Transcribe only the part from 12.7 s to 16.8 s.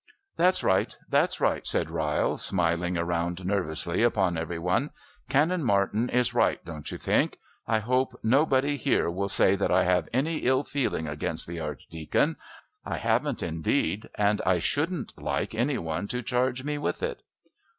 I haven't, indeed, and I shouldn't like any one to charge me